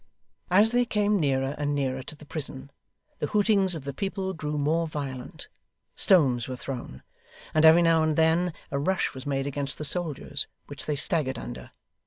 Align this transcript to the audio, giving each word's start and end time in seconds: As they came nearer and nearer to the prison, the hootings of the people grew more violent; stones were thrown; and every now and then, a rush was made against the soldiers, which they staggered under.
As 0.49 0.71
they 0.71 0.83
came 0.83 1.19
nearer 1.19 1.53
and 1.59 1.75
nearer 1.75 2.01
to 2.01 2.15
the 2.15 2.25
prison, 2.25 2.71
the 3.19 3.27
hootings 3.27 3.75
of 3.75 3.83
the 3.83 3.93
people 3.93 4.33
grew 4.33 4.57
more 4.57 4.87
violent; 4.87 5.47
stones 5.95 6.47
were 6.47 6.55
thrown; 6.55 7.03
and 7.53 7.65
every 7.65 7.83
now 7.83 8.01
and 8.01 8.15
then, 8.15 8.51
a 8.71 8.79
rush 8.79 9.13
was 9.13 9.27
made 9.27 9.45
against 9.45 9.77
the 9.77 9.85
soldiers, 9.85 10.47
which 10.65 10.87
they 10.87 10.95
staggered 10.95 11.37
under. 11.37 11.69